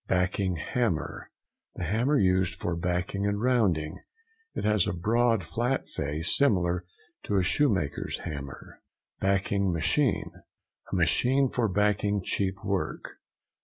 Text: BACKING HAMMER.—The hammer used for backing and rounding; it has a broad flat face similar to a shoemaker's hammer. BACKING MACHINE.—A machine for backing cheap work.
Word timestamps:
BACKING 0.07 0.55
HAMMER.—The 0.55 1.83
hammer 1.83 2.17
used 2.17 2.55
for 2.55 2.75
backing 2.75 3.27
and 3.27 3.39
rounding; 3.39 3.99
it 4.55 4.63
has 4.63 4.87
a 4.87 4.93
broad 4.93 5.43
flat 5.43 5.87
face 5.87 6.35
similar 6.35 6.85
to 7.21 7.37
a 7.37 7.43
shoemaker's 7.43 8.17
hammer. 8.25 8.81
BACKING 9.19 9.71
MACHINE.—A 9.71 10.95
machine 10.95 11.49
for 11.51 11.67
backing 11.67 12.23
cheap 12.23 12.65
work. 12.65 13.17